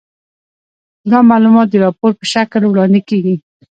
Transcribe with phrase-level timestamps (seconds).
[1.11, 3.35] دا معلومات د راپور په شکل وړاندې کیږي.